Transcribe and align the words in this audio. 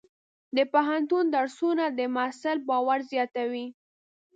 د 0.55 0.57
پوهنتون 0.73 1.23
درسونه 1.35 1.85
د 1.99 2.01
محصل 2.15 2.57
باور 2.69 2.99
زیاتوي. 3.11 3.67